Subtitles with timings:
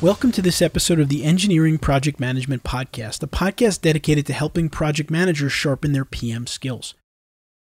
[0.00, 4.68] Welcome to this episode of the Engineering Project Management Podcast, a podcast dedicated to helping
[4.68, 6.94] project managers sharpen their PM skills.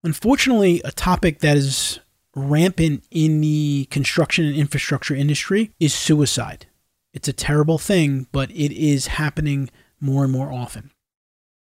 [0.05, 1.99] Unfortunately, a topic that is
[2.37, 6.67] rampant in the construction and infrastructure industry is suicide.
[7.15, 10.91] It's a terrible thing, but it is happening more and more often.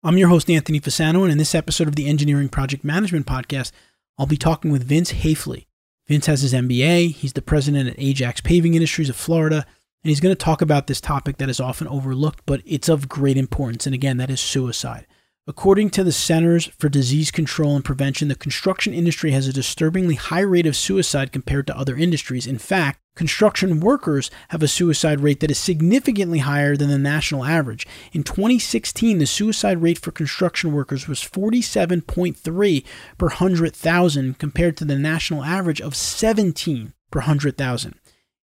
[0.04, 3.73] I'm your host, Anthony Fasano, and in this episode of the Engineering Project Management Podcast,
[4.16, 5.66] I'll be talking with Vince Hafeli.
[6.07, 9.66] Vince has his MBA, he's the president at Ajax Paving Industries of Florida
[10.05, 13.09] and he's going to talk about this topic that is often overlooked, but it's of
[13.09, 13.87] great importance.
[13.87, 15.07] And again, that is suicide.
[15.47, 20.16] According to the Centers for Disease Control and Prevention, the construction industry has a disturbingly
[20.16, 22.47] high rate of suicide compared to other industries.
[22.47, 27.45] In fact, construction workers have a suicide rate that is significantly higher than the national
[27.45, 27.87] average.
[28.13, 32.85] In 2016, the suicide rate for construction workers was 47.3
[33.16, 37.95] per 100,000 compared to the national average of 17 per 100,000.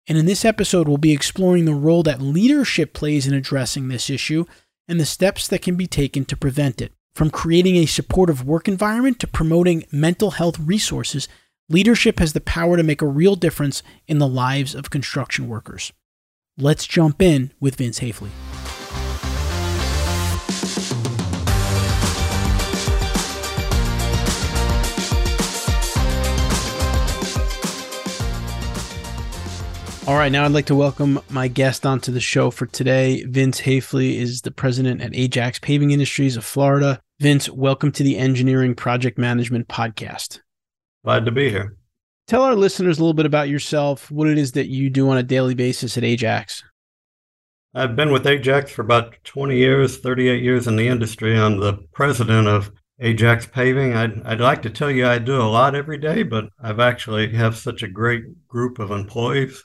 [0.08, 4.08] And in this episode, we'll be exploring the role that leadership plays in addressing this
[4.08, 4.46] issue
[4.88, 6.92] and the steps that can be taken to prevent it.
[7.14, 11.28] From creating a supportive work environment to promoting mental health resources,
[11.68, 15.92] leadership has the power to make a real difference in the lives of construction workers.
[16.56, 18.30] Let's jump in with Vince Hafeli.
[30.08, 33.24] All right, now I'd like to welcome my guest onto the show for today.
[33.24, 37.02] Vince Hafeli is the president at Ajax Paving Industries of Florida.
[37.20, 40.40] Vince, welcome to the Engineering Project Management Podcast.
[41.04, 41.76] Glad to be here.
[42.26, 45.18] Tell our listeners a little bit about yourself, what it is that you do on
[45.18, 46.64] a daily basis at Ajax.
[47.74, 51.38] I've been with Ajax for about 20 years, 38 years in the industry.
[51.38, 53.92] I'm the president of Ajax Paving.
[53.92, 57.30] I'd, I'd like to tell you I do a lot every day, but I've actually
[57.34, 59.64] have such a great group of employees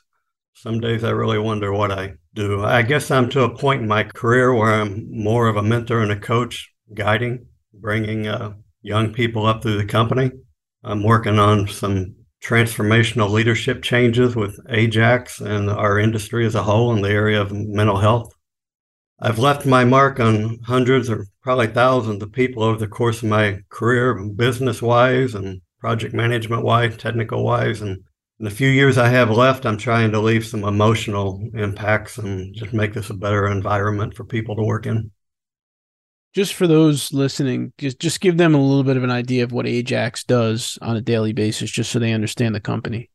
[0.54, 2.64] some days I really wonder what I do.
[2.64, 6.02] I guess I'm to a point in my career where I'm more of a mentor
[6.02, 10.32] and a coach, guiding, bringing uh, young people up through the company.
[10.84, 16.94] I'm working on some transformational leadership changes with Ajax and our industry as a whole
[16.94, 18.34] in the area of mental health.
[19.20, 23.30] I've left my mark on hundreds or probably thousands of people over the course of
[23.30, 28.04] my career, business wise and project management wise, technical wise, and
[28.40, 32.54] in the few years I have left, I'm trying to leave some emotional impacts and
[32.56, 35.12] just make this a better environment for people to work in.
[36.34, 39.52] Just for those listening, just just give them a little bit of an idea of
[39.52, 43.12] what Ajax does on a daily basis, just so they understand the company.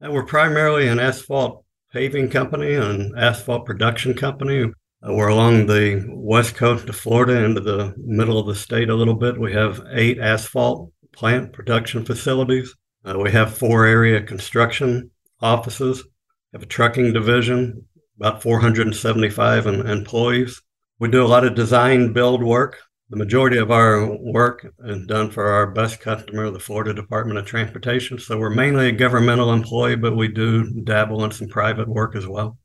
[0.00, 4.64] And we're primarily an asphalt paving company and asphalt production company.
[5.00, 8.94] Uh, we're along the west coast of Florida into the middle of the state a
[8.96, 9.38] little bit.
[9.38, 12.74] We have eight asphalt plant production facilities.
[13.08, 15.10] Uh, we have four area construction
[15.40, 16.04] offices,
[16.52, 17.86] have a trucking division,
[18.18, 20.60] about 475 employees.
[20.98, 22.76] We do a lot of design build work.
[23.08, 27.46] The majority of our work is done for our best customer, the Florida Department of
[27.46, 28.18] Transportation.
[28.18, 32.26] So we're mainly a governmental employee, but we do dabble in some private work as
[32.26, 32.58] well.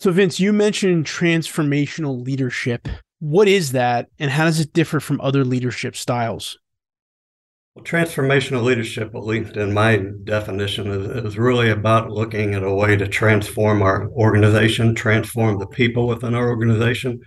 [0.00, 2.88] So, Vince, you mentioned transformational leadership.
[3.20, 6.58] What is that, and how does it differ from other leadership styles?
[7.74, 12.74] Well, transformational leadership, at least in my definition, is, is really about looking at a
[12.74, 17.20] way to transform our organization, transform the people within our organization,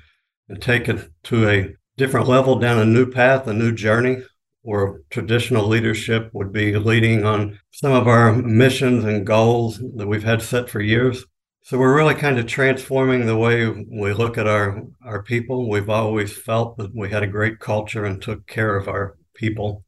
[0.50, 4.18] and take it to a different level, down a new path, a new journey,
[4.64, 10.26] where traditional leadership would be leading on some of our missions and goals that we've
[10.26, 11.26] had set for years.
[11.62, 15.70] So we're really kind of transforming the way we look at our, our people.
[15.70, 19.86] We've always felt that we had a great culture and took care of our people.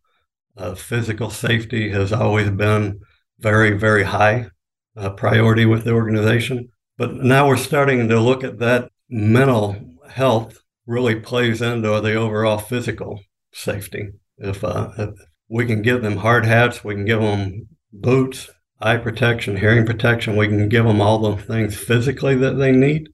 [0.58, 3.00] Uh, physical safety has always been
[3.40, 4.48] very, very high
[4.96, 6.70] uh, priority with the organization.
[6.98, 9.76] But now we're starting to look at that mental
[10.10, 13.20] health really plays into the overall physical
[13.52, 14.10] safety.
[14.38, 15.10] If, uh, if
[15.50, 18.50] we can give them hard hats, we can give them boots,
[18.80, 23.10] eye protection, hearing protection, we can give them all the things physically that they need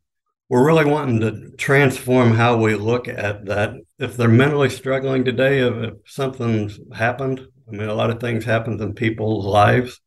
[0.52, 3.74] we're really wanting to transform how we look at that.
[3.98, 8.44] If they're mentally struggling today, if, if something's happened, I mean, a lot of things
[8.44, 10.02] happen in people's lives,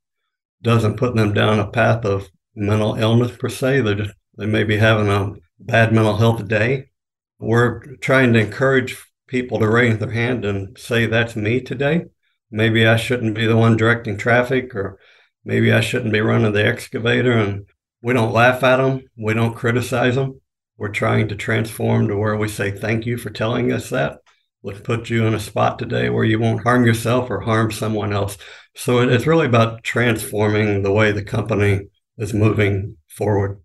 [0.61, 3.81] doesn't put them down a path of mental illness per se.
[3.81, 6.91] They're just they may be having a bad mental health day.
[7.39, 12.05] We're trying to encourage people to raise their hand and say, "That's me today."
[12.51, 14.99] Maybe I shouldn't be the one directing traffic, or
[15.43, 17.33] maybe I shouldn't be running the excavator.
[17.33, 17.65] And
[18.05, 19.03] we don't laugh at them.
[19.17, 20.41] We don't criticize them.
[20.77, 24.19] We're trying to transform to where we say, "Thank you for telling us that."
[24.63, 28.13] Let's put you in a spot today where you won't harm yourself or harm someone
[28.13, 28.39] else.
[28.77, 33.59] So it's really about transforming the way the company is moving forward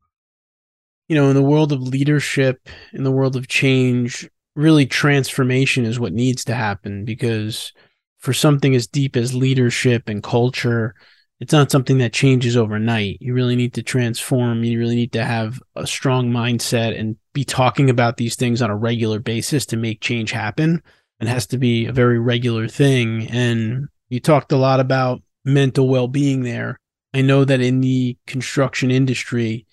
[1.09, 5.99] you know, in the world of leadership, in the world of change, really transformation is
[5.99, 7.73] what needs to happen because
[8.19, 10.93] for something as deep as leadership and culture,
[11.39, 13.17] it's not something that changes overnight.
[13.21, 14.63] You really need to transform.
[14.63, 18.69] You really need to have a strong mindset and be talking about these things on
[18.69, 20.83] a regular basis to make change happen.
[21.21, 23.27] It has to be a very regular thing.
[23.27, 26.77] And you talked a lot about mental well being there.
[27.13, 29.65] I know that in the construction industry,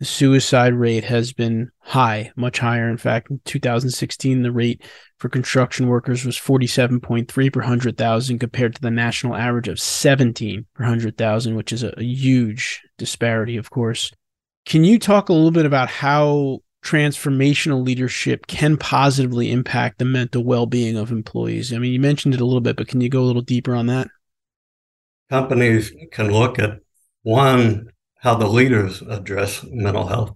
[0.00, 2.88] the suicide rate has been high, much higher.
[2.88, 4.82] In fact, in 2016, the rate
[5.18, 10.84] for construction workers was 47.3 per 100,000 compared to the national average of 17 per
[10.84, 14.10] 100,000, which is a, a huge disparity, of course.
[14.64, 20.42] Can you talk a little bit about how transformational leadership can positively impact the mental
[20.42, 21.74] well being of employees?
[21.74, 23.74] I mean, you mentioned it a little bit, but can you go a little deeper
[23.74, 24.08] on that?
[25.28, 26.78] Companies can look at
[27.22, 30.32] one, how the leaders address mental health.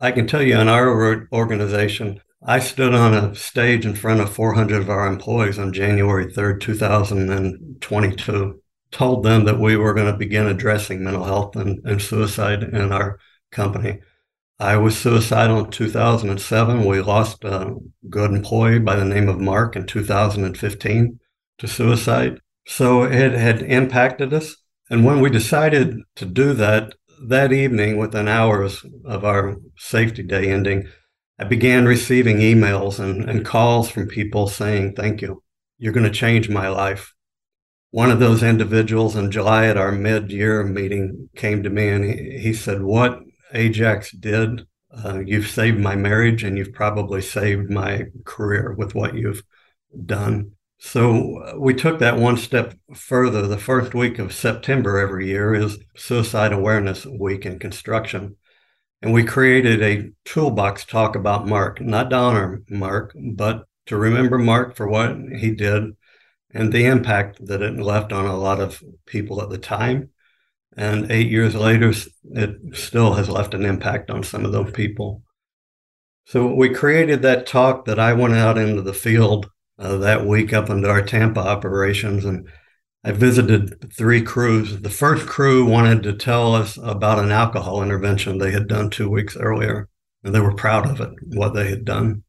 [0.00, 4.32] I can tell you in our organization, I stood on a stage in front of
[4.32, 8.62] 400 of our employees on January 3rd, 2022,
[8.92, 12.92] told them that we were going to begin addressing mental health and, and suicide in
[12.92, 13.18] our
[13.50, 13.98] company.
[14.60, 16.84] I was suicidal in 2007.
[16.84, 17.74] We lost a
[18.08, 21.20] good employee by the name of Mark in 2015
[21.58, 22.40] to suicide.
[22.66, 24.56] So it had impacted us.
[24.90, 26.94] And when we decided to do that,
[27.26, 30.88] that evening, within hours of our safety day ending,
[31.38, 35.42] I began receiving emails and, and calls from people saying, Thank you.
[35.78, 37.14] You're going to change my life.
[37.90, 42.04] One of those individuals in July at our mid year meeting came to me and
[42.04, 43.20] he, he said, What
[43.52, 49.14] Ajax did, uh, you've saved my marriage and you've probably saved my career with what
[49.14, 49.42] you've
[50.04, 50.52] done.
[50.78, 53.46] So uh, we took that one step further.
[53.46, 58.36] The first week of September every year is Suicide Awareness Week in construction.
[59.02, 64.76] And we created a toolbox talk about Mark, not honor Mark, but to remember Mark
[64.76, 65.96] for what he did
[66.52, 70.10] and the impact that it left on a lot of people at the time.
[70.76, 71.92] And eight years later,
[72.32, 75.22] it still has left an impact on some of those people.
[76.26, 80.52] So we created that talk that I went out into the field uh, that week
[80.52, 82.24] up into our Tampa operations.
[82.24, 82.48] And
[83.04, 84.80] I visited three crews.
[84.80, 89.08] The first crew wanted to tell us about an alcohol intervention they had done two
[89.08, 89.88] weeks earlier,
[90.24, 92.24] and they were proud of it, what they had done.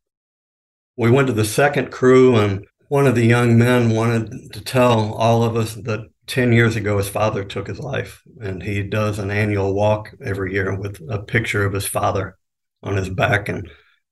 [0.96, 5.14] We went to the second crew, and one of the young men wanted to tell
[5.14, 9.18] all of us that 10 years ago his father took his life, and he does
[9.18, 12.38] an annual walk every year with a picture of his father
[12.84, 13.50] on his back.
[13.50, 13.70] And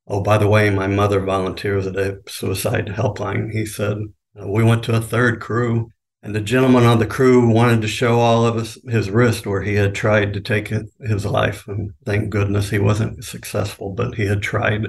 [0.07, 3.51] Oh, by the way, my mother volunteers at a suicide helpline.
[3.51, 3.97] He said,
[4.39, 5.89] uh, We went to a third crew,
[6.23, 9.63] and the gentleman on the crew wanted to show all of us his wrist where
[9.63, 11.67] he had tried to take his life.
[11.67, 14.85] And thank goodness he wasn't successful, but he had tried.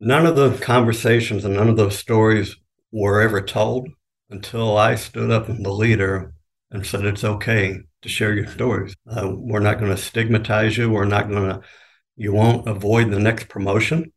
[0.00, 2.56] None of the conversations and none of those stories
[2.92, 3.88] were ever told
[4.28, 6.34] until I stood up in the leader
[6.70, 8.94] and said, It's okay to share your stories.
[9.08, 10.90] Uh, we're not going to stigmatize you.
[10.90, 11.62] We're not going to
[12.16, 14.12] you won't avoid the next promotion.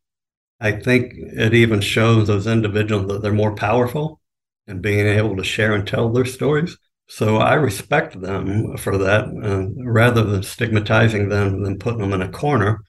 [0.59, 4.19] I think it even shows those individuals that they're more powerful
[4.67, 6.77] and being able to share and tell their stories.
[7.07, 12.21] So I respect them for that, uh, rather than stigmatizing them than putting them in
[12.21, 12.81] a corner.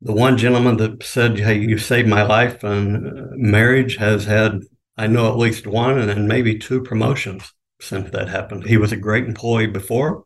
[0.00, 4.60] The one gentleman that said, "Hey, you saved my life," and uh, marriage has had,
[4.96, 8.66] I know at least one and then maybe two promotions since that happened.
[8.66, 10.24] He was a great employee before,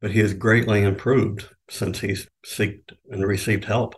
[0.00, 3.94] but he has greatly improved since he's seeked and received help.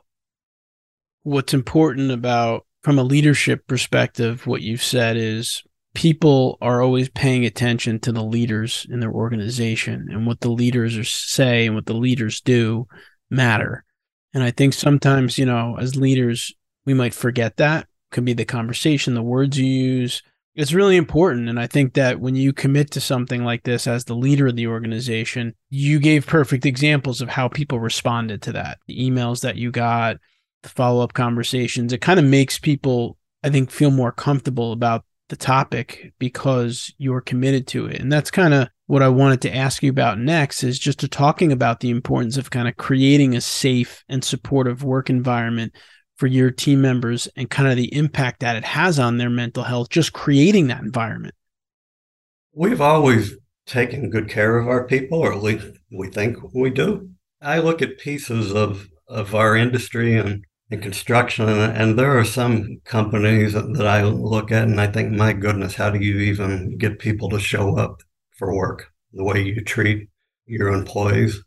[1.24, 5.62] What's important about, from a leadership perspective, what you've said is
[5.94, 10.96] people are always paying attention to the leaders in their organization and what the leaders
[10.96, 12.86] are say and what the leaders do
[13.30, 13.84] matter.
[14.34, 17.86] And I think sometimes, you know, as leaders, we might forget that.
[18.10, 20.22] Could be the conversation, the words you use,
[20.54, 21.48] it's really important.
[21.48, 24.56] And I think that when you commit to something like this as the leader of
[24.56, 28.78] the organization, you gave perfect examples of how people responded to that.
[28.86, 30.18] The emails that you got,
[30.62, 35.04] the follow up conversations, it kind of makes people, I think, feel more comfortable about
[35.30, 38.00] the topic because you're committed to it.
[38.00, 41.08] And that's kind of what I wanted to ask you about next is just to
[41.08, 45.74] talking about the importance of kind of creating a safe and supportive work environment
[46.16, 49.64] for your team members and kind of the impact that it has on their mental
[49.64, 51.34] health, just creating that environment.
[52.54, 53.34] We've always
[53.66, 57.10] taken good care of our people, or at least we think we do.
[57.40, 62.24] I look at pieces of, of our industry and, and construction, and, and there are
[62.24, 66.76] some companies that I look at and I think, my goodness, how do you even
[66.78, 70.08] get people to show up for work the way you treat
[70.46, 71.42] your employees?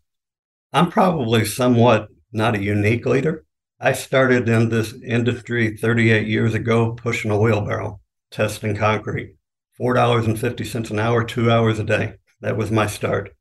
[0.74, 3.45] I'm probably somewhat not a unique leader.
[3.80, 8.00] I started in this industry 38 years ago, pushing a wheelbarrow,
[8.32, 9.36] testing concrete.
[9.80, 12.14] $4.50 an hour, two hours a day.
[12.40, 13.36] That was my start.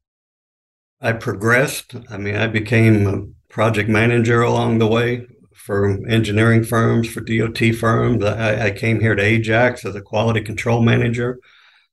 [1.01, 1.95] I progressed.
[2.11, 7.75] I mean, I became a project manager along the way for engineering firms, for DOT
[7.77, 8.25] firms.
[8.25, 11.39] I, I came here to Ajax as a quality control manager.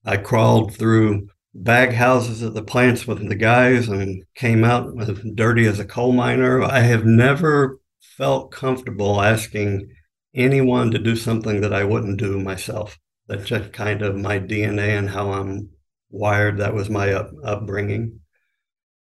[0.04, 5.20] I crawled through bag houses at the plants with the guys and came out as
[5.36, 6.64] dirty as a coal miner.
[6.64, 7.81] I have never
[8.22, 9.90] felt comfortable asking
[10.36, 13.00] anyone to do something that I wouldn't do myself.
[13.26, 15.72] That's just kind of my DNA and how I'm
[16.12, 16.60] wired.
[16.60, 18.20] That was my up, upbringing.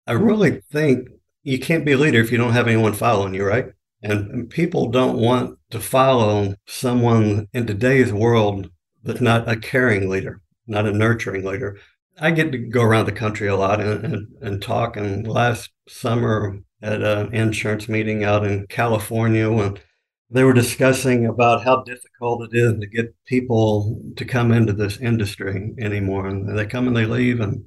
[0.06, 1.08] I really think
[1.42, 3.66] you can't be a leader if you don't have anyone following you, right?
[4.04, 8.70] And, and people don't want to follow someone in today's world
[9.02, 11.76] that's not a caring leader, not a nurturing leader.
[12.20, 14.96] I get to go around the country a lot and, and, and talk.
[14.96, 19.78] And last summer at an insurance meeting out in California, when
[20.30, 24.98] they were discussing about how difficult it is to get people to come into this
[24.98, 26.26] industry anymore.
[26.26, 27.40] And they come and they leave.
[27.40, 27.64] And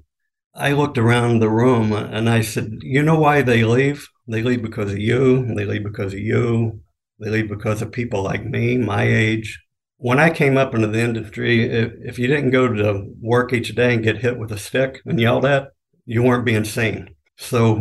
[0.53, 4.08] I looked around the room and I said, You know why they leave?
[4.27, 5.53] They leave because of you.
[5.56, 6.82] They leave because of you.
[7.20, 9.60] They leave because of people like me, my age.
[9.98, 13.75] When I came up into the industry, if, if you didn't go to work each
[13.75, 15.70] day and get hit with a stick and yelled at,
[16.06, 17.15] you weren't being seen.
[17.41, 17.75] So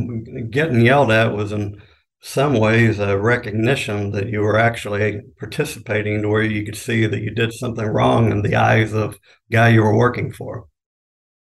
[0.48, 1.82] getting yelled at was in
[2.22, 7.20] some ways a recognition that you were actually participating to where you could see that
[7.20, 9.18] you did something wrong in the eyes of the
[9.52, 10.66] guy you were working for.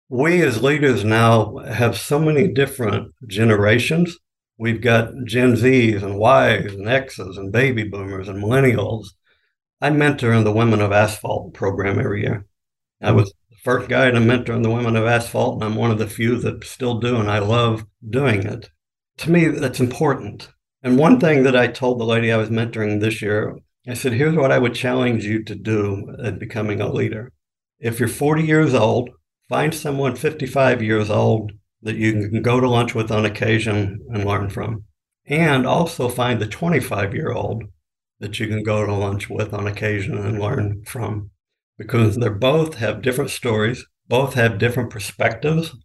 [0.10, 4.17] We as leaders now have so many different generations.
[4.57, 9.07] We've got Gen Zs and Ys and Xs and baby boomers and millennials.
[9.79, 12.45] I mentor in the Women of Asphalt program every year.
[13.01, 13.33] I was
[13.63, 16.38] first guy to mentor in the Women of Asphalt, and I'm one of the few
[16.39, 18.70] that still do, and I love doing it
[19.17, 20.50] to me, that's important.
[20.82, 24.13] And one thing that I told the lady I was mentoring this year, I said,
[24.13, 27.32] here's what I would challenge you to do at becoming a leader.
[27.79, 29.10] If you're 40 years old,
[29.50, 31.51] find someone 55 years old
[31.82, 34.86] that you can go to lunch with on occasion and learn from.
[35.25, 37.63] And also find the 25 year old
[38.20, 41.32] that you can go to lunch with on occasion and learn from.
[41.77, 45.75] Because they both have different stories, both have different perspectives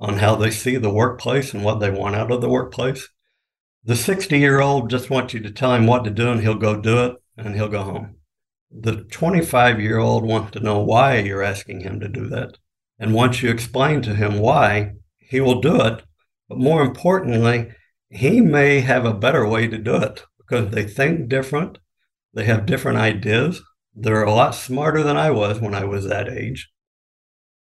[0.00, 3.08] on how they see the workplace and what they want out of the workplace.
[3.84, 6.54] The 60 year old just wants you to tell him what to do and he'll
[6.54, 8.16] go do it and he'll go home.
[8.70, 12.56] The 25 year old wants to know why you're asking him to do that.
[12.98, 16.02] And once you explain to him why, he will do it.
[16.48, 17.72] But more importantly,
[18.08, 21.78] he may have a better way to do it because they think different.
[22.32, 23.62] They have different ideas.
[23.94, 26.70] They're a lot smarter than I was when I was that age.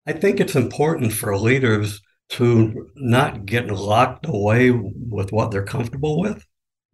[0.05, 6.19] I think it's important for leaders to not get locked away with what they're comfortable
[6.19, 6.45] with.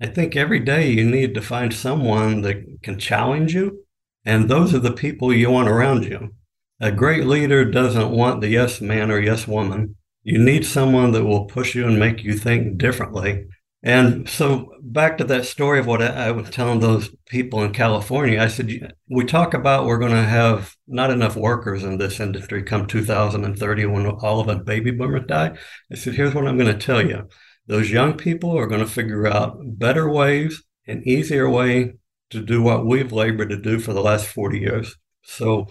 [0.01, 3.85] I think every day you need to find someone that can challenge you,
[4.23, 6.33] and those are the people you want around you.
[6.79, 9.95] A great leader doesn't want the yes man or yes woman.
[10.23, 13.45] You need someone that will push you and make you think differently
[13.85, 18.41] and so back to that story of what I, was telling those people in California,
[18.41, 22.63] I said, we talk about we're going to have not enough workers in this industry
[22.63, 25.55] come 2030 when all of us baby boomers die.
[25.91, 27.29] I said, here's what I'm going to tell you.
[27.67, 31.93] Those young people are going to figure out better ways, an easier way
[32.31, 34.95] to do what we've labored to do for the last 40 years.
[35.21, 35.67] So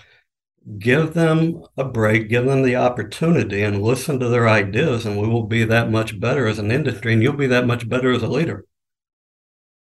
[0.78, 5.28] give them a break, give them the opportunity, and listen to their ideas, and we
[5.28, 8.22] will be that much better as an industry, and you'll be that much better as
[8.22, 8.64] a leader.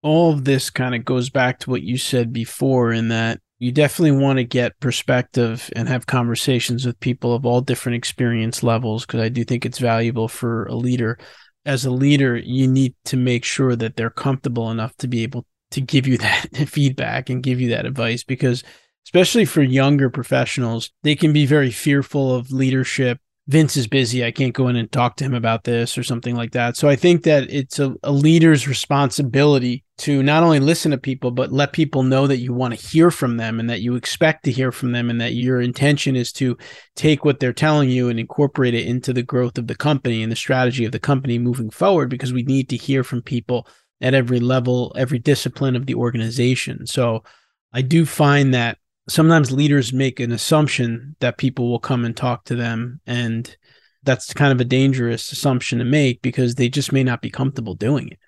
[0.03, 3.73] All of this kind of goes back to what you said before, in that you
[3.73, 9.07] definitely want to get perspective and have conversations with people of all different experience levels,
[9.07, 11.19] because I do think it's valuable for a leader.
[11.65, 15.47] As a leader, you need to make sure that they're comfortable enough to be able
[15.71, 18.63] to give you that feedback and give you that advice because
[19.07, 23.21] especially for younger professionals, they can be very fearful of leadership.
[23.47, 24.25] Vince is busy.
[24.25, 26.77] I can't go in and talk to him about this or something like that.
[26.77, 31.31] So I think that it's a, a leader's responsibility to not only listen to people,
[31.31, 34.45] but let people know that you want to hear from them and that you expect
[34.45, 36.59] to hear from them and that your intention is to
[36.97, 40.33] take what they're telling you and incorporate it into the growth of the company and
[40.33, 43.69] the strategy of the company moving forward because we need to hear from people
[44.01, 46.89] at every level, every discipline of the organization.
[46.89, 47.23] So
[47.73, 52.45] I do find that sometimes leaders make an assumption that people will come and talk
[52.45, 53.57] to them and
[54.03, 57.75] that's kind of a dangerous assumption to make because they just may not be comfortable
[57.75, 58.19] doing it.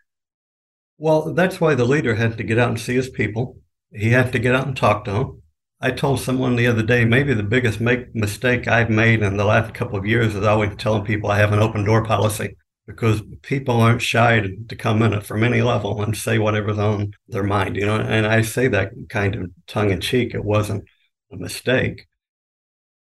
[0.98, 3.58] Well, that's why the leader had to get out and see his people.
[3.92, 5.42] He had to get out and talk to them.
[5.80, 9.44] I told someone the other day, maybe the biggest make, mistake I've made in the
[9.44, 12.56] last couple of years is always telling people I have an open door policy
[12.88, 17.42] because people aren't shy to, come in from any level and say whatever's on their
[17.42, 17.96] mind, you know.
[17.96, 20.34] And I say that kind of tongue in cheek.
[20.34, 20.84] It wasn't
[21.30, 22.06] a mistake.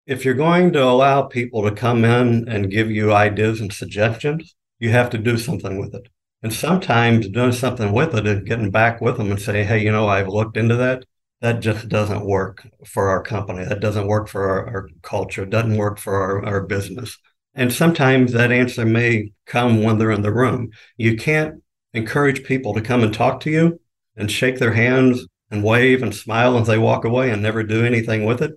[0.06, 4.54] If you're going to allow people to come in and give you ideas and suggestions,
[4.78, 6.08] you have to do something with it.
[6.42, 9.92] And sometimes doing something with it and getting back with them and say, hey, you
[9.92, 11.04] know, I've looked into that.
[11.42, 13.66] That just doesn't work for our company.
[13.66, 15.42] That doesn't work for our, our culture.
[15.42, 17.18] It doesn't work for our, our business.
[17.56, 20.70] And sometimes that answer may come when they're in the room.
[20.96, 23.80] You can't encourage people to come and talk to you
[24.16, 27.84] and shake their hands and wave and smile as they walk away and never do
[27.84, 28.52] anything with it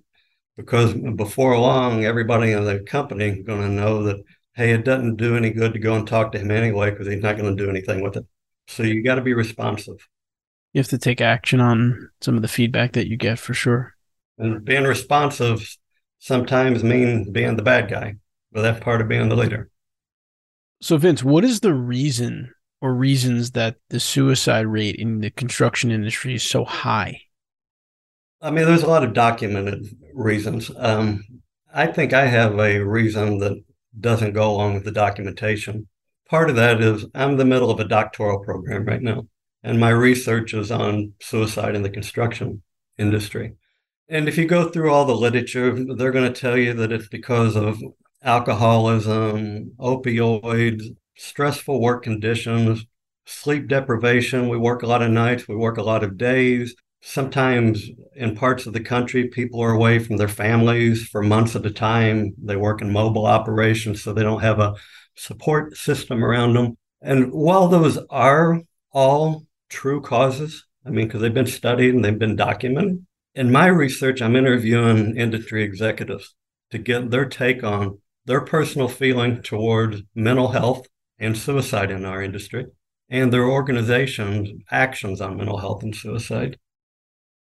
[0.57, 4.21] because before long everybody in the company is going to know that
[4.55, 7.23] hey, it doesn't do any good to go and talk to him anyway because he's
[7.23, 8.25] not going to do anything with it.
[8.67, 10.05] So you got to be responsive.
[10.73, 13.95] You have to take action on some of the feedback that you get for sure.
[14.37, 15.77] And being responsive
[16.19, 18.15] sometimes means being the bad guy,
[18.51, 19.69] but that's part of being the leader.
[20.81, 25.91] So, Vince, what is the reason or reasons that the suicide rate in the construction
[25.91, 27.21] industry is so high?
[28.41, 30.71] I mean, there's a lot of documented reasons.
[30.77, 31.23] Um,
[31.73, 33.61] I think I have a reason that
[33.99, 35.87] doesn't go along with the documentation.
[36.29, 39.27] Part of that is I'm in the middle of a doctoral program right now,
[39.63, 42.61] and my research is on suicide in the construction
[42.97, 43.55] industry.
[44.07, 47.09] And if you go through all the literature, they're going to tell you that it's
[47.09, 47.81] because of
[48.23, 50.83] alcoholism, opioids,
[51.15, 52.85] stressful work conditions,
[53.25, 54.49] sleep deprivation.
[54.49, 58.65] We work a lot of nights, we work a lot of days, Sometimes in parts
[58.65, 62.33] of the country, people are away from their families for months at a time.
[62.43, 64.75] They work in mobile operations, so they don't have a
[65.15, 66.77] support system around them.
[67.01, 72.19] And while those are all true causes, I mean, because they've been studied and they've
[72.19, 76.35] been documented, in my research, I'm interviewing industry executives
[76.71, 82.21] to get their take on their personal feeling toward mental health and suicide in our
[82.21, 82.65] industry
[83.09, 86.57] and their organization's actions on mental health and suicide.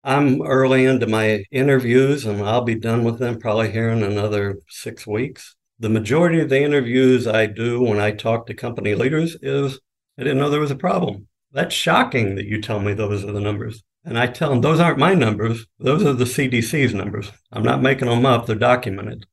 [0.02, 4.58] I'm early into my interviews and I'll be done with them probably here in another
[4.68, 5.56] six weeks.
[5.78, 9.78] The majority of the interviews I do when I talk to company leaders is
[10.18, 11.26] I didn't know there was a problem.
[11.52, 13.82] That's shocking that you tell me those are the numbers.
[14.04, 17.30] And I tell them those aren't my numbers, those are the CDC's numbers.
[17.52, 19.26] I'm not making them up, they're documented.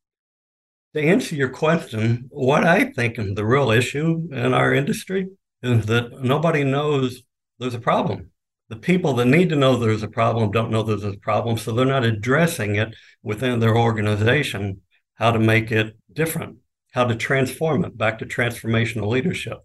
[0.97, 5.27] To answer your question, what I think is the real issue in our industry
[5.61, 7.21] is that nobody knows
[7.59, 8.31] there's a problem
[8.69, 11.71] the people that need to know there's a problem don't know there's a problem, so
[11.71, 14.81] they're not addressing it within their organization,
[15.15, 16.57] how to make it different,
[16.91, 19.59] how to transform it back to transformational leadership.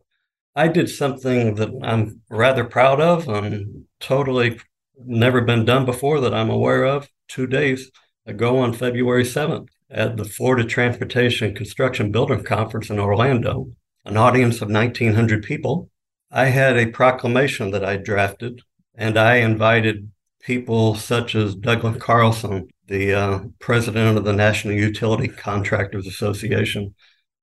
[0.55, 4.61] I did something that I'm rather proud of and totally
[4.99, 7.91] never been done before that I'm aware of two days
[8.27, 13.73] ago on February 7th at the Florida Transportation Construction Builder Conference in Orlando,
[14.05, 15.91] an audience of 1,900 people.
[16.31, 18.63] I had a proclamation that I drafted
[18.95, 25.29] and I invited people such as Douglas Carlson, the uh, president of the National Utility
[25.29, 26.95] Contractors Association,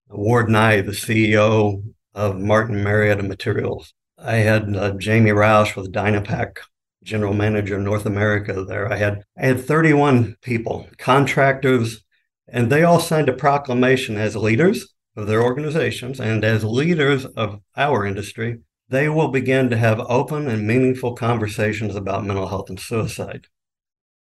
[0.10, 1.84] Ward Nye, the CEO
[2.16, 3.94] of Martin Marietta Materials.
[4.18, 6.58] I had uh, Jamie Roush with Dynapac,
[7.04, 8.92] general manager of North America there.
[8.92, 12.04] I had I had 31 people, contractors,
[12.52, 17.60] and they all signed a proclamation as leaders of their organizations and as leaders of
[17.76, 18.60] our industry
[18.90, 23.48] they will begin to have open and meaningful conversations about mental health and suicide.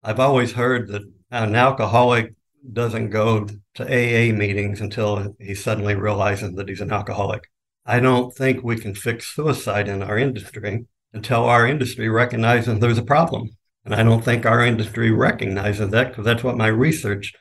[0.03, 2.33] I've always heard that an alcoholic
[2.73, 7.49] doesn't go to AA meetings until he suddenly realizes that he's an alcoholic.
[7.85, 12.97] I don't think we can fix suicide in our industry until our industry recognizes there's
[12.97, 13.49] a problem.
[13.85, 17.33] And I don't think our industry recognizes that because that's what my research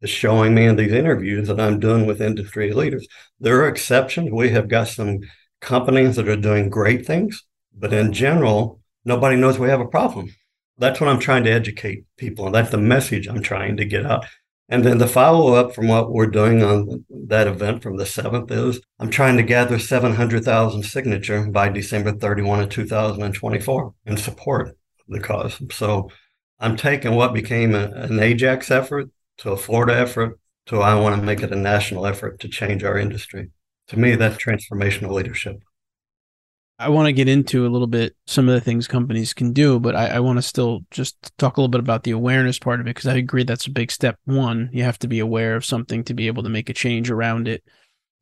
[0.00, 3.06] is showing me in these interviews that I'm doing with industry leaders.
[3.40, 4.30] There are exceptions.
[4.30, 5.20] We have got some
[5.60, 7.44] companies that are doing great things,
[7.76, 10.34] but in general, nobody knows we have a problem.
[10.78, 14.06] That's what I'm trying to educate people, and that's the message I'm trying to get
[14.06, 14.24] out.
[14.68, 18.50] And then the follow up from what we're doing on that event from the 7th
[18.50, 24.74] is I'm trying to gather 700,000 signature by December 31 of 2024 in support of
[25.08, 25.58] the cause.
[25.72, 26.10] So
[26.60, 29.08] I'm taking what became a, an Ajax effort
[29.38, 32.84] to a Florida effort to I want to make it a national effort to change
[32.84, 33.50] our industry.
[33.88, 35.60] To me, that's transformational leadership.
[36.80, 39.80] I want to get into a little bit some of the things companies can do,
[39.80, 42.80] but I, I want to still just talk a little bit about the awareness part
[42.80, 44.16] of it because I agree that's a big step.
[44.26, 47.10] One, you have to be aware of something to be able to make a change
[47.10, 47.64] around it.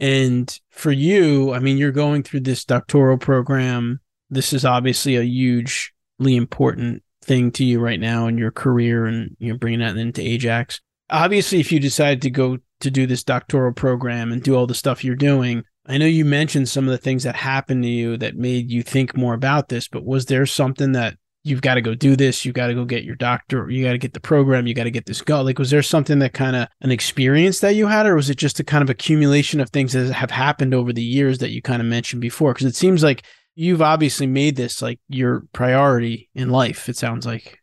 [0.01, 4.01] And for you, I mean, you're going through this doctoral program.
[4.31, 9.37] This is obviously a hugely important thing to you right now in your career, and
[9.39, 10.81] you're bringing that into Ajax.
[11.11, 14.75] Obviously, if you decide to go to do this doctoral program and do all the
[14.75, 18.17] stuff you're doing, I know you mentioned some of the things that happened to you
[18.17, 21.81] that made you think more about this, but was there something that you've got to
[21.81, 24.21] go do this, you got to go get your doctor, you got to get the
[24.21, 25.43] program, you got to get this go?
[25.43, 28.37] Like, was there something that kind of an experience that you had, or was it
[28.37, 31.63] just a kind of accumulation of things that have happened over the years that you
[31.63, 32.53] kind of mentioned before?
[32.53, 33.23] Because it seems like
[33.55, 37.61] you've obviously made this like your priority in life, it sounds like.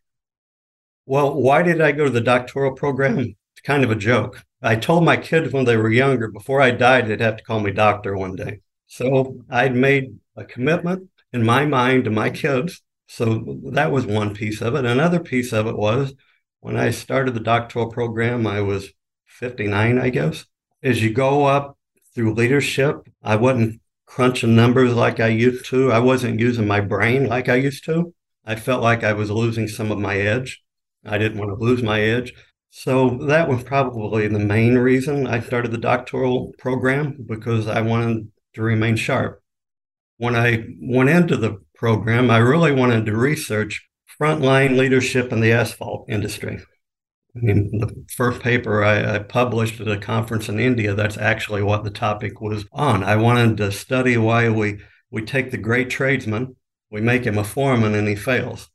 [1.06, 3.18] Well, why did I go to the doctoral program?
[3.18, 4.44] It's kind of a joke.
[4.62, 7.60] I told my kids when they were younger, before I died, they'd have to call
[7.60, 8.60] me doctor one day.
[8.86, 12.80] So I'd made a commitment in my mind to my kids.
[13.06, 14.86] So that was one piece of it.
[14.86, 16.14] Another piece of it was
[16.60, 18.90] when I started the doctoral program, I was
[19.26, 20.46] 59, I guess.
[20.82, 21.76] As you go up
[22.14, 25.92] through leadership, I wasn't crunching numbers like I used to.
[25.92, 28.14] I wasn't using my brain like I used to.
[28.46, 30.63] I felt like I was losing some of my edge.
[31.06, 32.32] I didn't want to lose my edge.
[32.70, 38.32] So that was probably the main reason I started the doctoral program because I wanted
[38.54, 39.40] to remain sharp.
[40.16, 43.88] When I went into the program, I really wanted to research
[44.20, 46.58] frontline leadership in the asphalt industry.
[47.36, 51.62] I mean, the first paper I, I, published at a conference in India, that's actually
[51.62, 53.02] what the topic was on.
[53.02, 56.56] I wanted to study why we, we take the great tradesman,
[56.90, 58.68] we make him a foreman, and he fails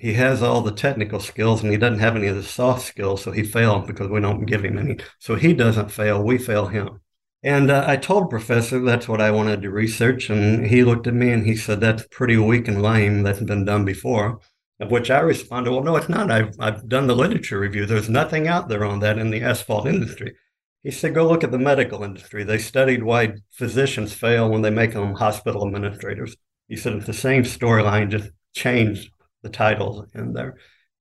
[0.00, 3.22] he has all the technical skills and he doesn't have any of the soft skills,
[3.22, 4.96] so he failed because we don't give him any.
[5.18, 7.02] So he doesn't fail, we fail him.
[7.42, 11.12] And uh, I told professor that's what I wanted to research, and he looked at
[11.12, 13.22] me and he said, "That's pretty weak and lame.
[13.22, 14.40] That's been done before."
[14.78, 16.30] Of which I responded, "Well, no, it's not.
[16.30, 17.84] I've I've done the literature review.
[17.84, 20.34] There's nothing out there on that in the asphalt industry."
[20.82, 22.44] He said, "Go look at the medical industry.
[22.44, 26.36] They studied why physicians fail when they make them hospital administrators."
[26.68, 29.10] He said, "It's the same storyline, just changed
[29.42, 30.56] the titles in there.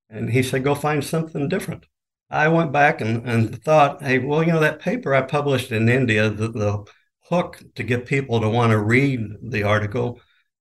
[0.10, 1.86] And he said, go find something different.
[2.30, 5.90] I went back and, and thought, hey, well, you know, that paper I published in
[5.90, 6.86] India, the, the
[7.30, 10.20] hook to get people to want to read the article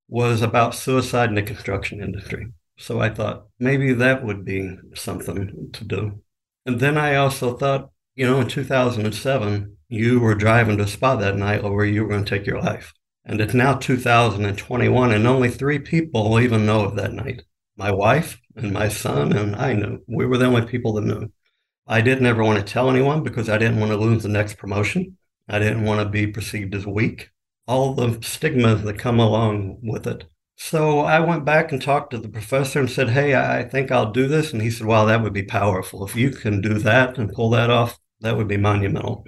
[0.09, 2.47] was about suicide in the construction industry.
[2.79, 6.23] So I thought maybe that would be something to do.
[6.64, 11.21] And then I also thought, you know, in 2007, you were driving to a spot
[11.21, 12.93] that night where you were going to take your life.
[13.25, 17.43] And it's now 2021, and only three people even know of that night
[17.79, 20.03] my wife and my son, and I knew.
[20.09, 21.31] We were the only people that knew.
[21.87, 24.59] I didn't ever want to tell anyone because I didn't want to lose the next
[24.59, 25.17] promotion.
[25.49, 27.31] I didn't want to be perceived as weak.
[27.67, 30.25] All the stigmas that come along with it.
[30.57, 34.11] So I went back and talked to the professor and said, Hey, I think I'll
[34.11, 34.53] do this.
[34.53, 36.05] And he said, Wow, that would be powerful.
[36.05, 39.25] If you can do that and pull that off, that would be monumental.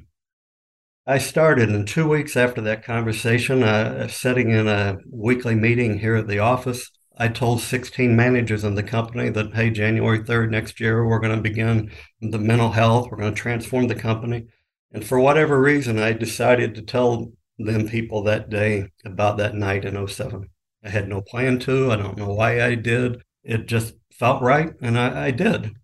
[1.06, 6.16] I started, and two weeks after that conversation, uh, sitting in a weekly meeting here
[6.16, 10.80] at the office, I told 16 managers in the company that, hey, January 3rd next
[10.80, 13.08] year, we're going to begin the mental health.
[13.10, 14.46] We're going to transform the company.
[14.90, 19.84] And for whatever reason, I decided to tell them people that day about that night
[19.84, 20.48] in 07.
[20.82, 21.92] I had no plan to.
[21.92, 23.20] I don't know why I did.
[23.44, 25.74] It just felt right, and I, I did.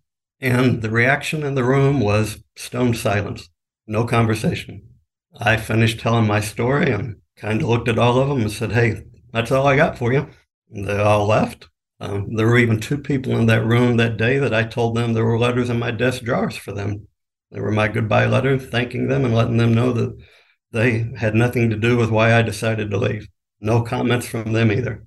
[0.41, 3.47] And the reaction in the room was stone silence,
[3.85, 4.89] no conversation.
[5.39, 8.71] I finished telling my story and kind of looked at all of them and said,
[8.71, 10.29] hey, that's all I got for you.
[10.69, 11.69] They all left.
[11.99, 15.13] Um, there were even two people in that room that day that I told them
[15.13, 17.07] there were letters in my desk drawers for them.
[17.51, 20.17] They were my goodbye letters, thanking them and letting them know that
[20.71, 23.27] they had nothing to do with why I decided to leave.
[23.59, 25.05] No comments from them either.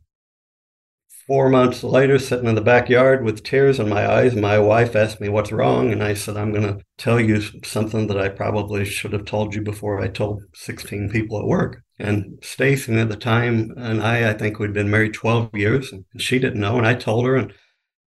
[1.30, 5.20] Four months later, sitting in the backyard with tears in my eyes, my wife asked
[5.20, 5.92] me what's wrong.
[5.92, 9.54] And I said, I'm going to tell you something that I probably should have told
[9.54, 11.84] you before I told 16 people at work.
[12.00, 16.04] And Stacy at the time and I, I think we'd been married 12 years and
[16.18, 16.78] she didn't know.
[16.78, 17.52] And I told her and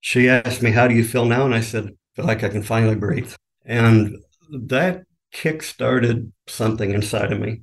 [0.01, 1.45] she asked me, how do you feel now?
[1.45, 3.33] And I said, I feel like I can finally breathe.
[3.65, 4.17] And
[4.51, 7.51] that kick started something inside of me.
[7.51, 7.61] A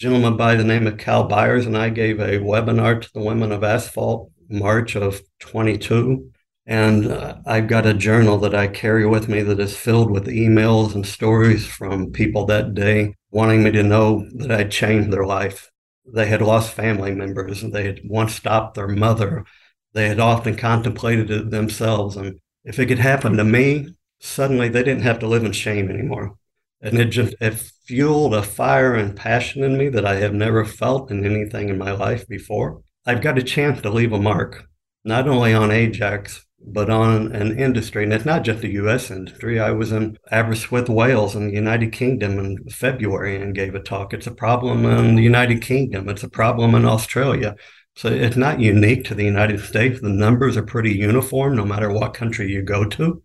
[0.00, 3.52] gentleman by the name of Cal Byers and I gave a webinar to the women
[3.52, 6.30] of asphalt March of 22.
[6.66, 10.26] And uh, I've got a journal that I carry with me that is filled with
[10.26, 15.24] emails and stories from people that day wanting me to know that I'd changed their
[15.24, 15.70] life.
[16.06, 19.44] They had lost family members they had once stopped their mother.
[19.92, 22.16] They had often contemplated it themselves.
[22.16, 25.90] And if it could happen to me, suddenly they didn't have to live in shame
[25.90, 26.36] anymore.
[26.80, 27.54] And it just it
[27.86, 31.78] fueled a fire and passion in me that I have never felt in anything in
[31.78, 32.82] my life before.
[33.08, 34.68] I've got a chance to leave a mark,
[35.02, 38.04] not only on Ajax, but on an industry.
[38.04, 39.58] And it's not just the US industry.
[39.58, 44.12] I was in Aberystwyth, Wales, in the United Kingdom in February and gave a talk.
[44.12, 47.56] It's a problem in the United Kingdom, it's a problem in Australia.
[47.96, 50.02] So it's not unique to the United States.
[50.02, 53.22] The numbers are pretty uniform no matter what country you go to.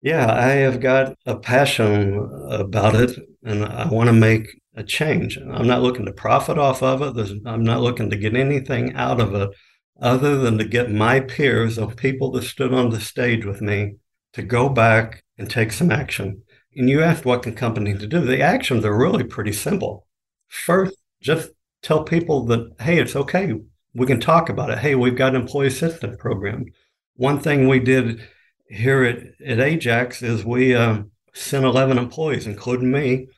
[0.00, 2.18] Yeah, I have got a passion
[2.50, 5.36] about it and I want to make a change.
[5.38, 7.14] I'm not looking to profit off of it.
[7.14, 9.50] There's, I'm not looking to get anything out of it
[10.00, 13.96] other than to get my peers of people that stood on the stage with me
[14.32, 16.42] to go back and take some action.
[16.74, 18.20] And you asked what can companies do.
[18.20, 20.06] The actions are really pretty simple.
[20.48, 21.50] First, just
[21.82, 23.54] tell people that, hey, it's okay.
[23.94, 24.78] We can talk about it.
[24.78, 26.66] Hey, we've got an employee assistance program.
[27.16, 28.20] One thing we did
[28.68, 33.28] here at, at Ajax is we um, sent 11 employees, including me,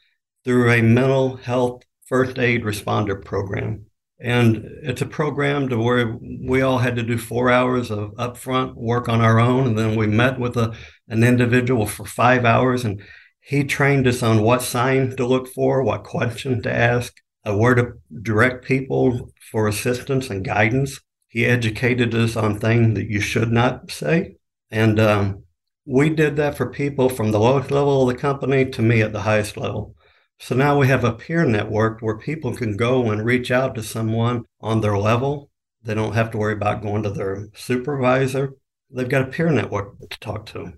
[0.45, 3.87] through a mental health first aid responder program.
[4.21, 8.75] And it's a program to where we all had to do four hours of upfront
[8.77, 9.67] work on our own.
[9.67, 10.77] And then we met with a,
[11.09, 13.03] an individual for five hours and
[13.41, 17.95] he trained us on what signs to look for, what questions to ask, where to
[18.23, 21.01] direct people for assistance and guidance.
[21.27, 24.37] He educated us on things that you should not say
[24.73, 25.45] and um,
[25.85, 29.13] we did that for people from the lowest level of the company to me at
[29.13, 29.95] the highest level.
[30.43, 33.83] So now we have a peer network where people can go and reach out to
[33.85, 35.53] someone on their level.
[35.85, 38.55] They don't have to worry about going to their supervisor.
[38.91, 40.73] They've got a peer network to talk to.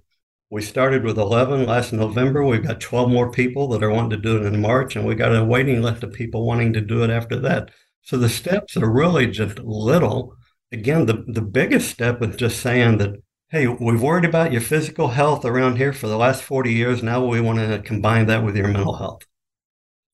[0.50, 2.44] We started with 11 last November.
[2.44, 5.14] We've got 12 more people that are wanting to do it in March, and we
[5.14, 7.70] got a waiting list of people wanting to do it after that.
[8.03, 10.37] So the steps are really just little.
[10.72, 13.14] Again, the, the biggest step is just saying that
[13.48, 17.03] hey, we've worried about your physical health around here for the last 40 years.
[17.03, 19.22] Now we want to combine that with your mental health.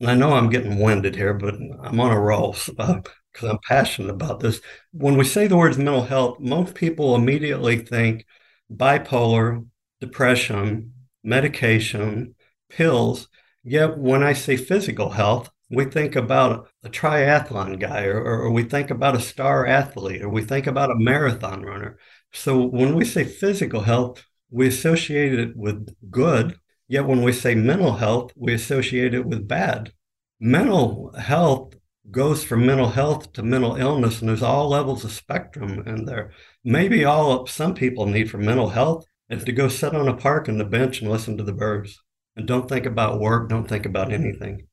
[0.02, 3.02] I know I'm getting winded here, but I'm on a roll because
[3.42, 4.60] uh, I'm passionate about this.
[4.92, 8.24] When we say the words mental health, most people immediately think
[8.72, 9.66] bipolar,
[10.00, 12.34] depression, medication,
[12.70, 13.28] pills.
[13.62, 18.64] Yet when I say physical health, we think about a triathlon guy, or, or, we
[18.64, 21.98] think about a star athlete, or we think about a marathon runner.
[22.32, 26.58] So when we say physical health, we associate it with good.
[26.90, 29.92] Yet when we say mental health, we associate it with bad.
[30.40, 31.76] Mental health
[32.10, 36.32] goes from mental health to mental illness, and there's all levels of spectrum in there.
[36.64, 40.48] Maybe all some people need for mental health is to go sit on a park
[40.48, 42.02] in the bench and listen to the birds
[42.34, 44.66] and don't think about work, don't think about anything.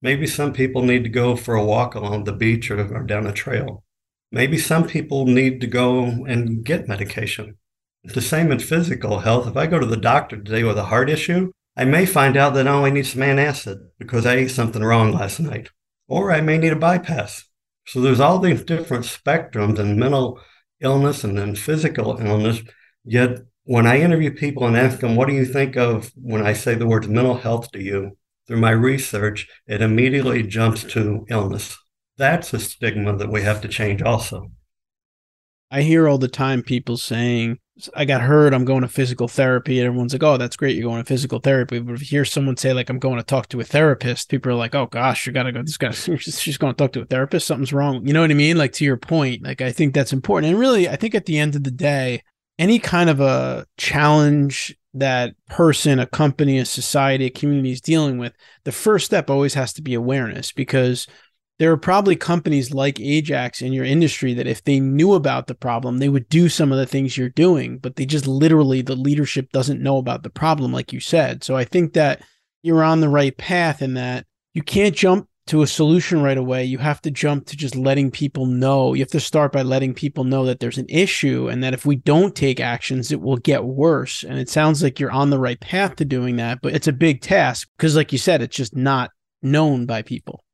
[0.00, 3.28] Maybe some people need to go for a walk along the beach or, or down
[3.28, 3.84] a trail.
[4.32, 7.56] Maybe some people need to go and get medication.
[8.04, 9.46] The same in physical health.
[9.46, 12.54] If I go to the doctor today with a heart issue, I may find out
[12.54, 15.70] that I only need some antacid because I ate something wrong last night,
[16.08, 17.44] or I may need a bypass.
[17.86, 20.40] So there's all these different spectrums in mental
[20.80, 22.62] illness and then physical illness.
[23.04, 26.52] Yet when I interview people and ask them, what do you think of when I
[26.52, 28.18] say the words mental health to you?
[28.46, 31.76] Through my research, it immediately jumps to illness
[32.22, 34.50] that's a stigma that we have to change also.
[35.70, 37.58] I hear all the time people saying,
[37.96, 39.78] I got hurt, I'm going to physical therapy.
[39.78, 40.76] And everyone's like, oh, that's great.
[40.76, 41.78] You're going to physical therapy.
[41.78, 44.52] But if you hear someone say, like, I'm going to talk to a therapist, people
[44.52, 45.62] are like, oh, gosh, you got to go.
[45.62, 47.46] This guy, she's going to talk to a therapist.
[47.46, 48.06] Something's wrong.
[48.06, 48.58] You know what I mean?
[48.58, 50.50] Like, to your point, like, I think that's important.
[50.50, 52.22] And really, I think at the end of the day,
[52.58, 58.18] any kind of a challenge that person, a company, a society, a community is dealing
[58.18, 61.06] with, the first step always has to be awareness because
[61.58, 65.54] there are probably companies like Ajax in your industry that if they knew about the
[65.54, 68.96] problem, they would do some of the things you're doing, but they just literally, the
[68.96, 71.44] leadership doesn't know about the problem, like you said.
[71.44, 72.22] So I think that
[72.62, 76.64] you're on the right path in that you can't jump to a solution right away.
[76.64, 78.94] You have to jump to just letting people know.
[78.94, 81.84] You have to start by letting people know that there's an issue and that if
[81.84, 84.22] we don't take actions, it will get worse.
[84.22, 86.92] And it sounds like you're on the right path to doing that, but it's a
[86.92, 89.10] big task because, like you said, it's just not
[89.42, 90.44] known by people.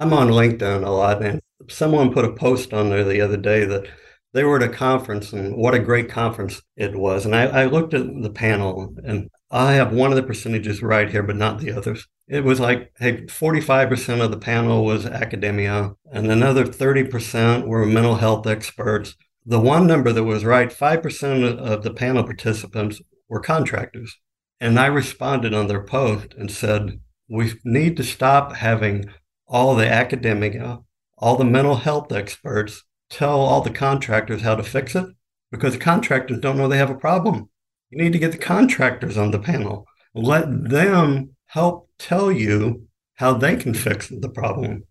[0.00, 3.66] I'm on LinkedIn a lot, and someone put a post on there the other day
[3.66, 3.86] that
[4.32, 7.26] they were at a conference, and what a great conference it was.
[7.26, 11.10] And I, I looked at the panel, and I have one of the percentages right
[11.10, 12.08] here, but not the others.
[12.28, 18.16] It was like, hey, 45% of the panel was academia, and another 30% were mental
[18.16, 24.16] health experts, The one number that was right 5% of the panel participants were contractors.
[24.60, 29.04] And I responded on their post and said, we need to stop having
[29.50, 30.78] all the academic, uh,
[31.18, 35.06] all the mental health experts tell all the contractors how to fix it
[35.50, 37.50] because the contractors don't know they have a problem.
[37.90, 39.86] You need to get the contractors on the panel.
[40.14, 44.84] Let them help tell you how they can fix the problem.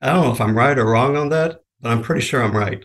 [0.00, 2.56] I don't know if I'm right or wrong on that, but I'm pretty sure I'm
[2.56, 2.84] right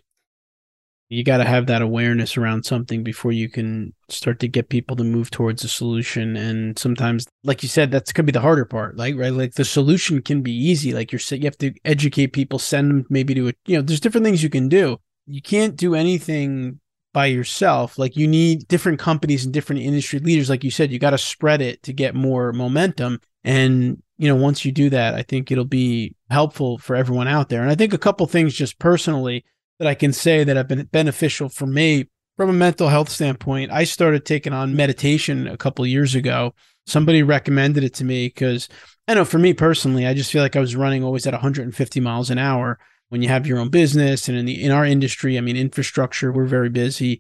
[1.12, 4.96] you got to have that awareness around something before you can start to get people
[4.96, 6.38] to move towards a solution.
[6.38, 9.34] And sometimes like you said that's could be the harder part like right?
[9.34, 10.94] Like the solution can be easy.
[10.94, 14.00] Like you're you have to educate people send them maybe to a you know there's
[14.00, 15.00] different things you can do.
[15.28, 16.80] You can't do anything
[17.12, 18.00] by yourself.
[18.00, 21.18] Like you need different companies and different industry leaders like you said you got to
[21.18, 23.20] spread it to get more momentum.
[23.44, 27.50] And you know once you do that i think it'll be helpful for everyone out
[27.50, 27.62] there.
[27.62, 29.44] And i think a couple things just personally
[29.82, 33.72] that I can say that have been beneficial for me from a mental health standpoint.
[33.72, 36.54] I started taking on meditation a couple years ago.
[36.86, 38.70] Somebody recommended it to me because
[39.08, 42.00] I know for me personally, I just feel like I was running always at 150
[42.00, 42.78] miles an hour.
[43.10, 46.32] When you have your own business and in the in our industry, I mean infrastructure,
[46.32, 47.20] we're very busy.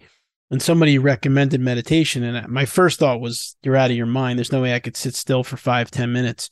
[0.52, 4.38] And somebody recommended meditation, and my first thought was, "You're out of your mind.
[4.38, 6.52] There's no way I could sit still for five, ten minutes."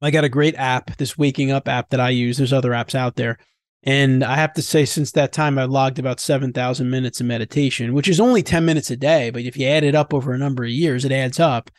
[0.00, 2.38] I got a great app, this waking up app that I use.
[2.38, 3.36] There's other apps out there
[3.82, 7.94] and I have to say, since that time, I've logged about 7,000 minutes of meditation,
[7.94, 9.30] which is only 10 minutes a day.
[9.30, 11.70] But if you add it up over a number of years, it adds up.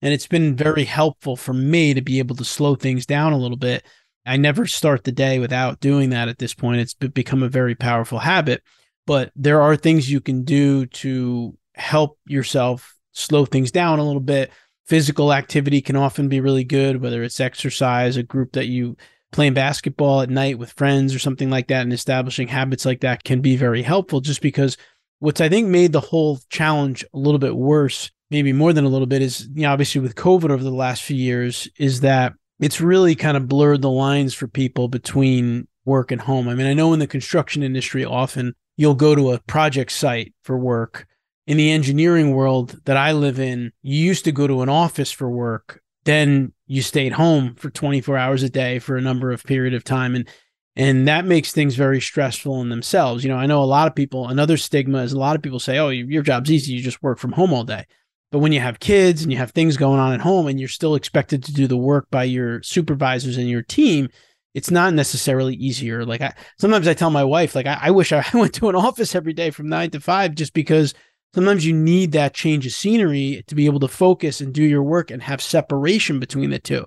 [0.00, 3.38] And it's been very helpful for me to be able to slow things down a
[3.38, 3.84] little bit.
[4.24, 6.80] I never start the day without doing that at this point.
[6.80, 8.62] It's become a very powerful habit.
[9.06, 14.20] But there are things you can do to help yourself slow things down a little
[14.20, 14.50] bit.
[14.86, 18.96] Physical activity can often be really good, whether it's exercise, a group that you
[19.32, 23.24] playing basketball at night with friends or something like that and establishing habits like that
[23.24, 24.76] can be very helpful just because
[25.20, 28.88] what's I think made the whole challenge a little bit worse, maybe more than a
[28.88, 32.32] little bit, is you know, obviously with COVID over the last few years, is that
[32.58, 36.48] it's really kind of blurred the lines for people between work and home.
[36.48, 40.34] I mean, I know in the construction industry, often you'll go to a project site
[40.42, 41.06] for work.
[41.46, 45.10] In the engineering world that I live in, you used to go to an office
[45.10, 49.44] for work then you stayed home for 24 hours a day for a number of
[49.44, 50.14] period of time.
[50.14, 50.28] And
[50.76, 53.24] and that makes things very stressful in themselves.
[53.24, 55.60] You know i know a lot of people another stigma is a lot of people
[55.60, 56.72] say oh your job's easy.
[56.72, 57.86] You just work from home all day.
[58.32, 60.68] But when you have kids and you have things going on at home and you're
[60.68, 64.08] still expected to do the work by your supervisors and your team
[64.52, 66.04] it's not necessarily easier.
[66.04, 68.76] Like i sometimes i tell my wife like i, I wish i went to an
[68.76, 70.94] office every day from nine to five just because
[71.34, 74.82] sometimes you need that change of scenery to be able to focus and do your
[74.82, 76.84] work and have separation between the two.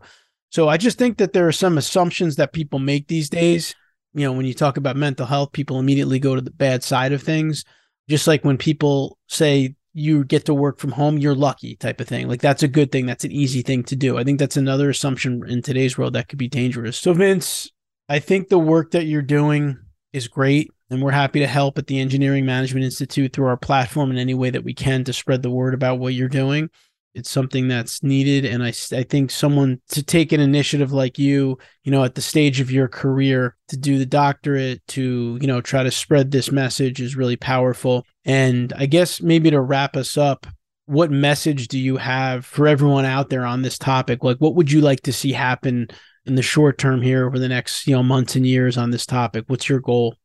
[0.52, 3.74] So I just think that there are some assumptions that people make these days.
[4.14, 7.14] You know, when you talk about mental health, people immediately go to the bad side
[7.14, 7.64] of things.
[8.10, 12.08] Just like when people say you get to work from home, you're lucky type of
[12.08, 12.28] thing.
[12.28, 13.06] Like that's a good thing.
[13.06, 14.18] That's an easy thing to do.
[14.18, 16.98] I think that's another assumption in today's world that could be dangerous.
[16.98, 17.72] So Vince,
[18.10, 19.78] I think the work that you're doing
[20.12, 24.12] is great and we're happy to help at the Engineering Management Institute through our platform
[24.12, 26.70] in any way that we can to spread the word about what you're doing.
[27.14, 28.46] It's something that's needed.
[28.46, 32.22] And I, I think someone to take an initiative like you, you know, at the
[32.22, 36.52] stage of your career to do the doctorate, to, you know, try to spread this
[36.52, 38.06] message is really powerful.
[38.26, 40.48] And I guess maybe to wrap us up,
[40.86, 44.24] what message do you have for everyone out there on this topic?
[44.24, 45.88] Like, what would you like to see happen
[46.26, 49.06] in the short term here over the next, you know, months and years on this
[49.06, 49.46] topic?
[49.48, 50.16] What's your goal?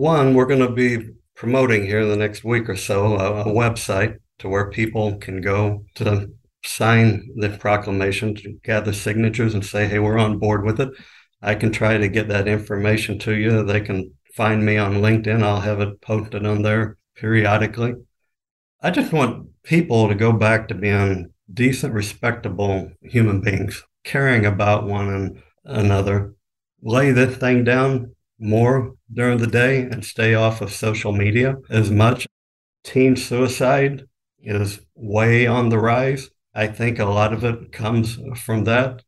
[0.00, 3.52] One, we're going to be promoting here in the next week or so a, a
[3.52, 6.30] website to where people can go to
[6.64, 10.88] sign the proclamation, to gather signatures and say, hey, we're on board with it.
[11.42, 13.62] I can try to get that information to you.
[13.62, 15.42] They can find me on LinkedIn.
[15.42, 17.92] I'll have it posted on there periodically.
[18.80, 24.86] I just want people to go back to being decent, respectable human beings, caring about
[24.86, 26.36] one another.
[26.80, 31.90] Lay this thing down, more during the day and stay off of social media as
[31.90, 32.26] much.
[32.82, 34.04] Teen suicide
[34.42, 36.30] is way on the rise.
[36.54, 39.02] I think a lot of it comes from that.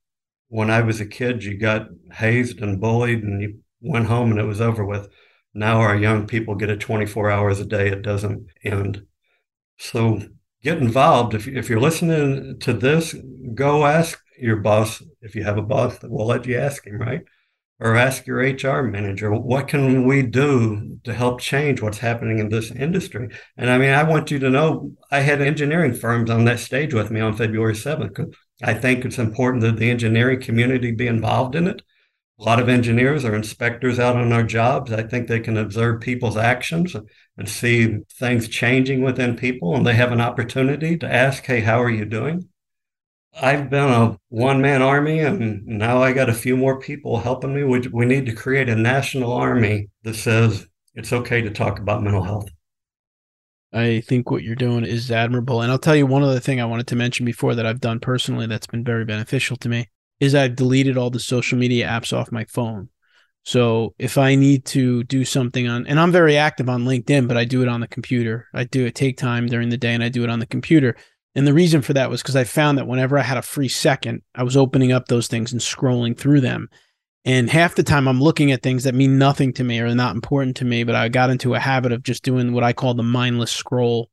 [0.49, 4.39] When I was a kid, you got hazed and bullied and you went home and
[4.39, 5.09] it was over with.
[5.55, 7.89] Now our young people get it 24 hours a day.
[7.89, 9.07] It doesn't end.
[9.79, 10.21] So
[10.63, 11.35] get involved.
[11.35, 13.15] If, if you're listening to this,
[13.55, 15.03] go ask your boss.
[15.23, 17.23] If you have a boss, we'll let you ask him, right?
[17.81, 22.49] Or ask your HR manager, what can we do to help change what's happening in
[22.49, 23.29] this industry?
[23.57, 26.95] And I mean, I want you to know I had engineering firms on that stage
[26.95, 28.35] with me on February 7th.
[28.63, 31.83] I think it's important that the engineering community be involved in it.
[32.39, 34.93] A lot of engineers are inspectors out on their jobs.
[34.93, 36.97] I think they can observe people's actions
[37.37, 41.83] and see things changing within people, and they have an opportunity to ask, Hey, how
[41.83, 42.49] are you doing?
[43.41, 47.55] I've been a one man army, and now I got a few more people helping
[47.55, 47.65] me.
[47.65, 52.03] We, we need to create a national army that says it's okay to talk about
[52.03, 52.49] mental health.
[53.73, 55.63] I think what you're doing is admirable.
[55.63, 58.01] And I'll tell you one other thing I wanted to mention before that I've done
[58.01, 59.89] personally that's been very beneficial to me
[60.21, 62.91] is I've deleted all the social media apps off my phone.
[63.45, 67.37] So if I need to do something on, and I'm very active on LinkedIn, but
[67.37, 68.47] I do it on the computer.
[68.55, 70.95] I do it take time during the day and I do it on the computer.
[71.35, 73.69] And the reason for that was because I found that whenever I had a free
[73.69, 76.69] second, I was opening up those things and scrolling through them.
[77.25, 80.15] And half the time I'm looking at things that mean nothing to me or not
[80.15, 82.95] important to me, but I got into a habit of just doing what I call
[82.95, 84.11] the mindless scroll.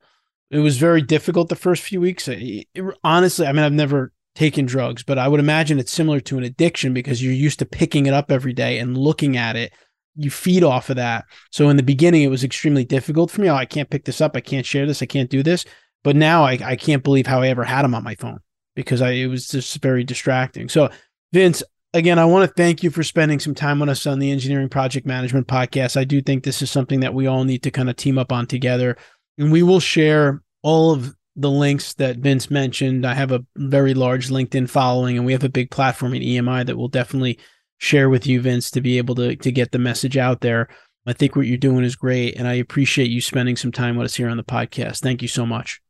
[0.51, 2.27] It was very difficult the first few weeks.
[2.27, 6.19] It, it, honestly, I mean, I've never taken drugs, but I would imagine it's similar
[6.21, 9.55] to an addiction because you're used to picking it up every day and looking at
[9.55, 9.73] it.
[10.15, 11.25] You feed off of that.
[11.51, 13.49] So in the beginning, it was extremely difficult for me.
[13.49, 14.35] Oh, I can't pick this up.
[14.35, 15.01] I can't share this.
[15.01, 15.65] I can't do this.
[16.03, 18.39] But now I, I can't believe how I ever had them on my phone
[18.75, 20.69] because I it was just very distracting.
[20.69, 20.89] So
[21.33, 21.61] Vince,
[21.93, 24.69] again, I want to thank you for spending some time with us on the Engineering
[24.69, 25.97] Project Management Podcast.
[25.97, 28.31] I do think this is something that we all need to kind of team up
[28.31, 28.97] on together.
[29.37, 33.05] And we will share all of the links that Vince mentioned.
[33.05, 36.65] I have a very large LinkedIn following, and we have a big platform at EMI
[36.65, 37.39] that we'll definitely
[37.77, 40.67] share with you, Vince, to be able to to get the message out there.
[41.05, 44.05] I think what you're doing is great, and I appreciate you spending some time with
[44.05, 44.99] us here on the podcast.
[44.99, 45.81] Thank you so much.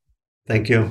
[0.49, 0.89] Thank you.